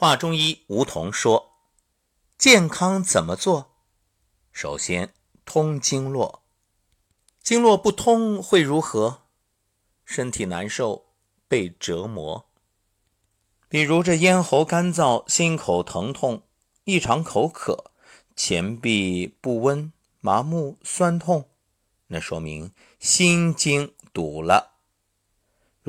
[0.00, 1.58] 华中医吴桐说
[2.38, 3.76] ：“健康怎么做？
[4.50, 5.12] 首先
[5.44, 6.42] 通经络，
[7.42, 9.24] 经络不通会如何？
[10.06, 11.04] 身体难受，
[11.46, 12.46] 被折磨。
[13.68, 16.44] 比如这咽喉干燥、心口疼痛、
[16.84, 17.90] 异常口渴、
[18.34, 21.50] 前臂不温、麻木、酸痛，
[22.06, 24.76] 那说明心经堵了。”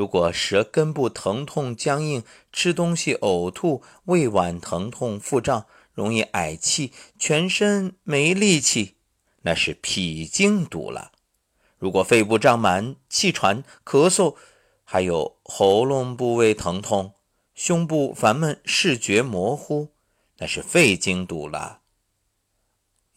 [0.01, 8.95] 如果舌根部疼痛僵硬，吃东西呕吐，胃脘疼痛腹胀，容易嗳气，全身没力气，
[9.43, 11.11] 那是脾经堵了。
[11.77, 14.35] 如果肺部胀满，气喘、咳嗽，
[14.83, 17.13] 还有喉咙部位疼痛，
[17.53, 19.89] 胸部烦闷，视觉模糊，
[20.39, 21.81] 那是肺经堵了。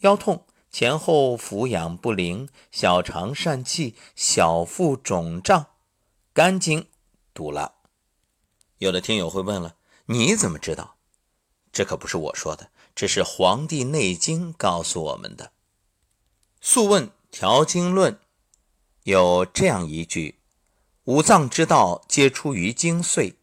[0.01, 5.69] 腰痛、前后俯仰不灵，小肠疝气，小腹肿胀。
[6.35, 6.89] 肝经
[7.33, 7.77] 堵了，
[8.79, 10.97] 有的听友会问了：你怎么知道？
[11.73, 15.45] 这可不是我说的，这是《黄帝内经》告诉我们的。
[16.61, 18.15] 《素问·调经论》
[19.05, 20.41] 有这样一句
[21.07, 23.35] ：“五脏之道皆出于精髓，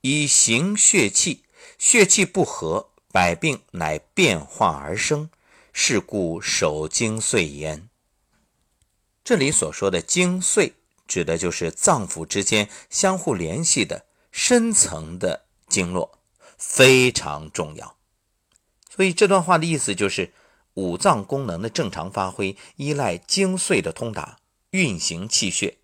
[0.00, 1.44] 以行血气，
[1.76, 5.28] 血气不和，百病乃变化而生。
[5.74, 7.90] 是故守精髓焉。”
[9.22, 10.72] 这里所说的精髓。
[11.08, 16.18] 指的就是脏腑之间相互联系的深层的经络，
[16.56, 17.96] 非常重要。
[18.88, 20.32] 所以这段话的意思就是，
[20.74, 24.38] 五脏功能的正常发挥依赖精髓的通达，
[24.70, 25.78] 运行气血。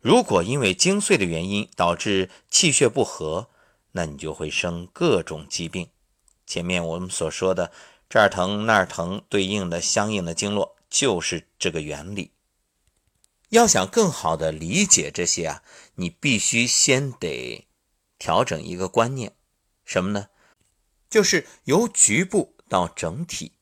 [0.00, 3.48] 如果因为精髓的原因导致气血不和，
[3.92, 5.88] 那你就会生各种疾病。
[6.46, 7.72] 前面我们所说的
[8.08, 12.30] 这儿疼那儿疼，对应的相应的经络就是这个原理。
[13.50, 15.62] 要想更好的理解这些啊，
[15.94, 17.66] 你必须先得
[18.18, 19.34] 调整一个观念，
[19.84, 20.28] 什么呢？
[21.08, 23.52] 就是由局部到整体。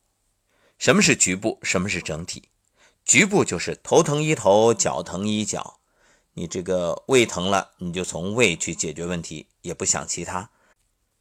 [0.79, 1.61] 什么是局部？
[1.63, 2.51] 什么是整体？
[3.05, 5.79] 局部就是头疼医头，脚疼医脚。
[6.35, 10.51] 你这个胃疼了，你就从胃去解决问题，也不想其他。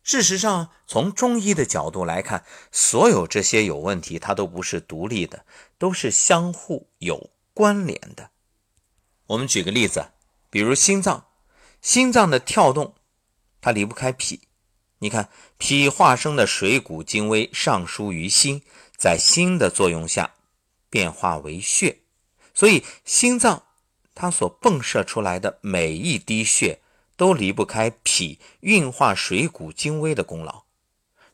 [0.03, 5.45] 事实上，从中医的角度来看，所有这些有问题，它都不是独立的，
[5.77, 8.31] 都是相互有关联的。
[9.27, 10.11] 我们举个例子，
[10.51, 11.25] 比如心脏，
[11.81, 12.93] 心脏的跳动，
[13.59, 14.41] 它离不开脾。
[14.99, 18.61] 你看，脾化生的水谷精微上输于心，
[18.95, 20.35] 在心的作用下
[20.89, 21.99] 变化为血，
[22.53, 23.63] 所以心脏
[24.13, 26.81] 它所迸射出来的每一滴血
[27.17, 30.63] 都离不开脾运化水谷精微的功劳。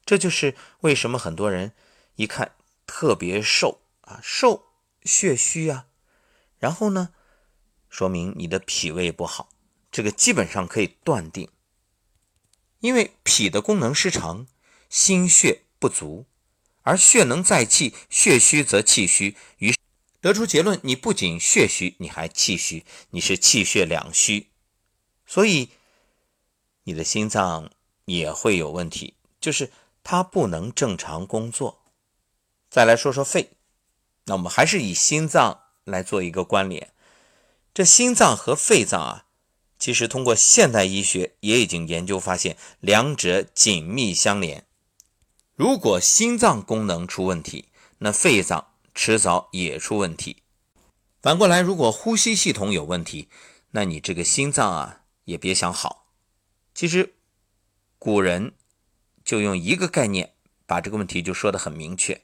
[0.06, 1.74] 这就是为什么很多人
[2.16, 2.56] 一看
[2.88, 4.66] 特别瘦啊，瘦
[5.03, 5.88] 血虚啊，
[6.57, 7.09] 然后呢？
[7.91, 9.50] 说明你的脾胃不好，
[9.91, 11.50] 这个基本上可以断定。
[12.79, 14.47] 因为脾的功能失常，
[14.90, 16.25] 心血不足，
[16.81, 19.78] 而血能载气，血虚则气虚，于是
[20.22, 24.47] 得出结论：你不仅血虚，你还气虚，你是气血两虚，
[25.28, 25.69] 所以
[26.85, 27.69] 你的心脏
[28.06, 29.69] 也会有问题，就是
[30.01, 31.84] 它不能正常工作。
[32.69, 33.51] 再来说说肺，
[34.25, 36.94] 那我们还是以心脏来做一个关联。
[37.74, 39.26] 这心脏和肺脏啊，
[39.80, 44.66] 其实通过现代医学也已经研究发现，两者紧密相连。
[45.56, 50.44] 如果心脏功能出问题，那肺脏迟早也出问题。
[51.22, 53.30] 反过来，如果呼吸系统有问题，
[53.72, 56.12] 那你这个心脏啊也别想好。
[56.74, 57.14] 其实
[57.98, 58.54] 古人
[59.24, 60.34] 就用一个概念
[60.66, 62.22] 把这个问题就说得很明确，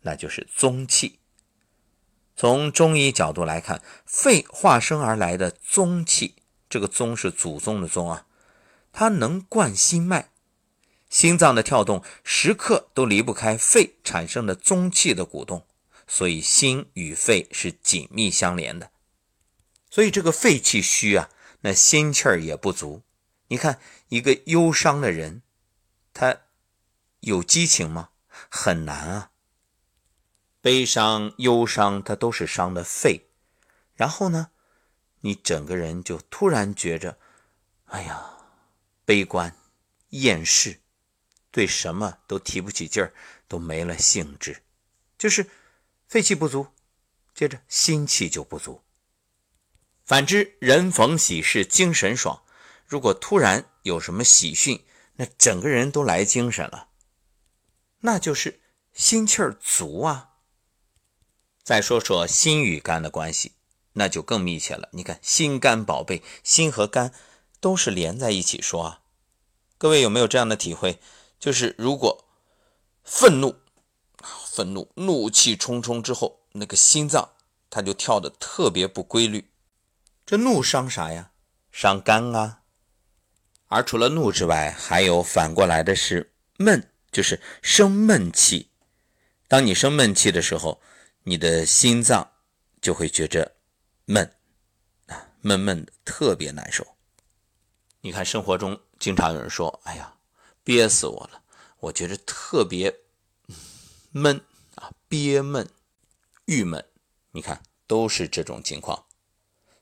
[0.00, 1.20] 那就是宗气。
[2.38, 6.36] 从中医角度来看，肺化生而来的宗气，
[6.70, 8.26] 这个宗是祖宗的宗啊，
[8.92, 10.30] 它能贯心脉，
[11.10, 15.66] 心脏的跳动时刻都离不开肺产生的宗气的鼓动，
[16.06, 18.92] 所以心与肺是紧密相连的。
[19.90, 21.30] 所以这个肺气虚啊，
[21.62, 23.02] 那心气儿也不足。
[23.48, 25.42] 你看一个忧伤的人，
[26.14, 26.36] 他
[27.18, 28.10] 有激情吗？
[28.48, 29.30] 很难啊。
[30.60, 33.30] 悲伤、忧伤，它都是伤的肺。
[33.94, 34.50] 然后呢，
[35.20, 37.18] 你整个人就突然觉着，
[37.86, 38.30] 哎呀，
[39.04, 39.56] 悲观、
[40.10, 40.80] 厌世，
[41.50, 43.12] 对什么都提不起劲儿，
[43.46, 44.62] 都没了兴致，
[45.16, 45.48] 就是
[46.06, 46.68] 肺气不足，
[47.34, 48.82] 接着心气就不足。
[50.04, 52.42] 反之，人逢喜事精神爽，
[52.86, 54.84] 如果突然有什么喜讯，
[55.16, 56.88] 那整个人都来精神了，
[58.00, 58.60] 那就是
[58.92, 60.36] 心气儿足啊。
[61.68, 63.52] 再说说心与肝的关系，
[63.92, 64.88] 那就更密切了。
[64.92, 67.12] 你看，心肝宝贝，心和肝
[67.60, 69.00] 都是连在一起说啊。
[69.76, 70.98] 各位有没有这样的体会？
[71.38, 72.24] 就是如果
[73.04, 73.56] 愤怒、
[74.46, 77.32] 愤怒、怒气冲冲之后，那个心脏
[77.68, 79.50] 它就跳的特别不规律。
[80.24, 81.32] 这怒伤啥呀？
[81.70, 82.60] 伤肝啊。
[83.66, 88.70] 而除了怒之外，还有反过来的是闷，就是生闷气。
[89.46, 90.80] 当你生闷气的时候，
[91.24, 92.32] 你的心脏
[92.80, 93.56] 就会觉着
[94.04, 94.34] 闷
[95.06, 96.86] 啊，闷闷的，特别难受。
[98.00, 100.16] 你看生活中经常有人说：“哎呀，
[100.62, 101.42] 憋死我了，
[101.80, 102.94] 我觉着特别
[104.10, 104.40] 闷
[104.76, 105.68] 啊，憋闷、
[106.46, 106.84] 郁闷。”
[107.32, 109.06] 你看都是这种情况。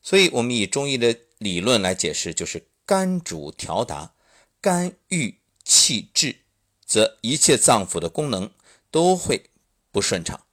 [0.03, 4.15] 所以，我们以中医的理论来解释，就是肝主调达，
[4.61, 6.41] 肝郁气滞，
[6.85, 8.50] 则一切脏腑的功能
[8.91, 9.50] 都会
[9.91, 10.45] 不顺畅，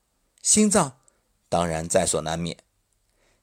[0.43, 0.99] 心脏
[1.47, 2.57] 当然在所难免。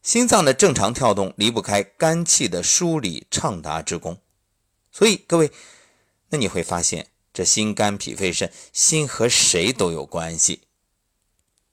[0.02, 4.20] 心脏的正常跳动离不开肝气的梳理畅达之功，
[4.92, 5.50] 所以各位，
[6.28, 10.68] 那你会发现这心肝脾肺肾，心和谁都有关系。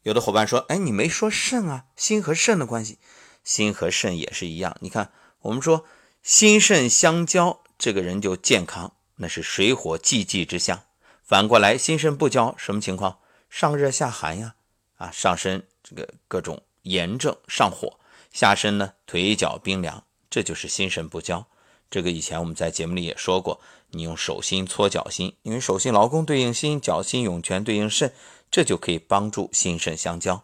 [0.03, 1.87] 有的伙伴说：“哎，你没说肾啊？
[1.97, 2.97] 心和肾的关系，
[3.43, 4.77] 心和肾也是一样。
[4.79, 5.85] 你看，我们说
[6.23, 10.83] 心肾相交，这个人就健康，那是水火既济之象。
[11.21, 13.19] 反过来，心肾不交，什么情况？
[13.49, 14.55] 上热下寒呀，
[14.97, 17.97] 啊，上身这个各种炎症，上火。”
[18.29, 21.47] 下身呢，腿脚冰凉，这就是心肾不交。
[21.89, 23.59] 这个以前我们在节目里也说过，
[23.91, 28.13] 你用手心搓脚心，因为手心劳宫对应心，脚心涌泉对应肾，
[28.51, 30.43] 这就可以帮助心肾相交。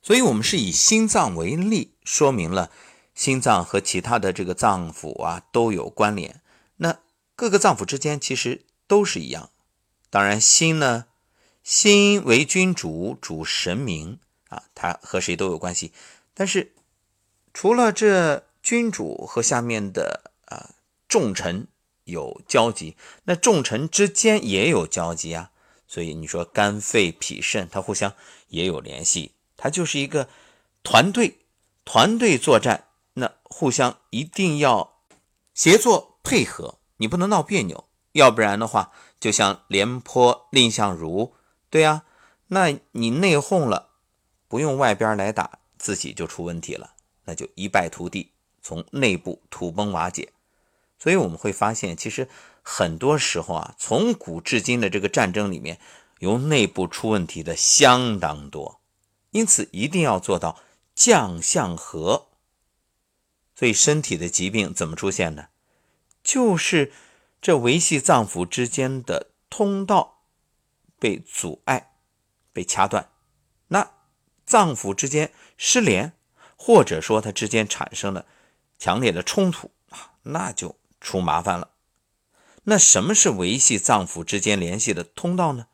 [0.00, 2.70] 所以，我们是以心脏为例，说明了
[3.14, 6.40] 心脏和其他的这个脏腑啊都有关联。
[6.76, 7.00] 那
[7.36, 9.50] 各个脏腑之间其实都是一样。
[10.08, 11.06] 当然，心呢，
[11.62, 14.18] 心为君主，主神明
[14.48, 15.92] 啊，它和谁都有关系。
[16.34, 16.72] 但是，
[17.52, 20.70] 除了这君主和下面的啊
[21.08, 21.66] 重臣
[22.04, 25.50] 有交集，那重臣之间也有交集啊。
[25.86, 28.14] 所以你说肝肺脾肾，它互相
[28.48, 30.28] 也有联系，它就是一个
[30.84, 31.38] 团队，
[31.84, 32.84] 团队作战，
[33.14, 35.00] 那互相一定要
[35.52, 41.34] 协作配合，你不能闹别扭，要不然的话，就像廉颇蔺相如，
[41.70, 42.04] 对呀，
[42.48, 43.90] 那你内讧了，
[44.48, 45.60] 不用外边来打。
[45.78, 46.92] 自己就出问题了，
[47.24, 50.30] 那就一败涂地，从内部土崩瓦解。
[50.98, 52.28] 所以我们会发现，其实
[52.60, 55.78] 很多时候啊，从古至今的这个战争里面，
[56.18, 58.82] 由内部出问题的相当多。
[59.30, 60.60] 因此，一定要做到
[60.94, 62.26] 将相和。
[63.54, 65.46] 所以，身体的疾病怎么出现呢？
[66.22, 66.92] 就是
[67.40, 70.19] 这维系脏腑之间的通道
[71.00, 71.90] 被阻碍、
[72.52, 73.10] 被掐断。
[73.66, 73.90] 那。
[74.46, 76.12] 脏腑之间失联，
[76.56, 78.26] 或者说它之间产生了
[78.80, 81.70] 强烈的冲突啊，那就出麻烦了。
[82.64, 85.68] 那什么是维系脏腑之间联系的通道呢？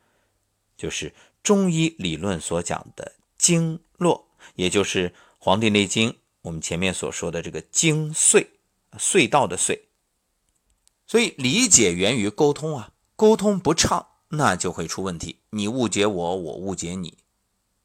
[0.76, 5.08] 就是中医理论所讲的经络，也就是
[5.38, 6.10] 《黄帝内经》
[6.42, 8.46] 我们前面所说的这个经隧，
[8.98, 9.80] 隧道的隧。
[11.06, 14.06] 所以理解源于沟通啊，沟通不畅，
[14.36, 15.40] 那就会出问题。
[15.50, 17.18] 你误解我，我误解你。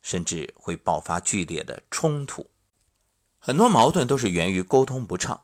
[0.03, 2.49] 甚至会爆发剧烈的冲突，
[3.37, 5.43] 很多矛盾都是源于沟通不畅。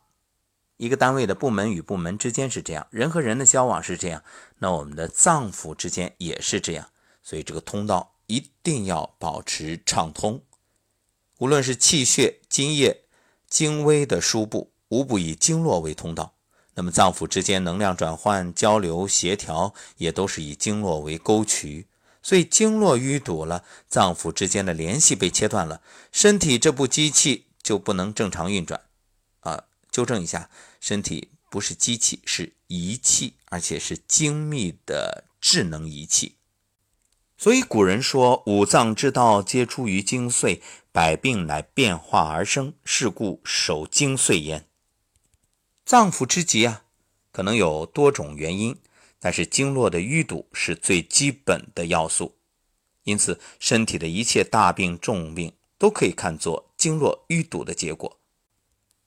[0.78, 4.24] 一个单位的部门与部门之间是这样，人和人的交往是这样，
[4.58, 6.90] 那我们的脏腑之间也是这样。
[7.22, 10.42] 所以这个通道一定要保持畅通。
[11.38, 13.04] 无论是气血、津液、
[13.48, 16.34] 精微的输布，无不以经络为通道。
[16.78, 21.88] 那么脏腑之间能量转换、交流、协调，也都是以经络为沟渠。
[22.22, 25.82] 所以经络淤堵了，脏腑之间的联系被切断了，
[26.12, 28.82] 身体这部机器就不能正常运转。
[29.40, 36.36] 啊，纠正一下，身体不是机器，是仪器，而且是精密的智能仪器。
[37.40, 44.66] 所以古人说：“五脏之道皆出于精髓，百病乃变化而生，是故守精髓焉。”
[45.88, 46.84] 脏腑之疾啊，
[47.32, 48.78] 可能有多种原因。
[49.20, 52.36] 但是经络的淤堵是最基本的要素，
[53.04, 58.20] 因此身体的一切大病重病都可以看作经络淤堵的结果。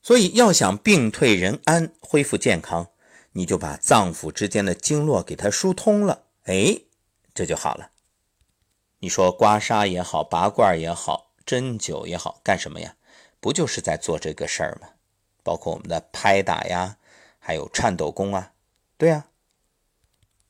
[0.01, 2.89] 所以要想病退人安、恢复健康，
[3.33, 6.81] 你就把脏腑之间的经络给它疏通了，哎，
[7.35, 7.91] 这就好了。
[8.97, 12.95] 你说刮痧也好，拔罐也好，针灸也好，干什么呀？
[13.39, 14.89] 不就是在做这个事儿吗？
[15.43, 16.97] 包括我们的拍打呀，
[17.39, 18.53] 还有颤抖功啊，
[18.97, 19.25] 对呀。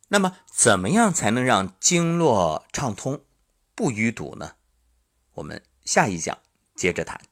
[0.10, 3.24] 那么，怎么样才能让经络畅通、
[3.74, 4.56] 不淤堵呢？
[5.36, 6.38] 我们下一讲
[6.76, 7.31] 接着谈。